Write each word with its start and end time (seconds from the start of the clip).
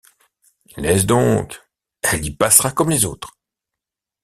Laisse 0.77 1.05
donc, 1.05 1.61
elle 2.01 2.25
y 2.25 2.31
passera 2.31 2.71
comme 2.71 2.89
les 2.89 3.05
autres! 3.05 3.37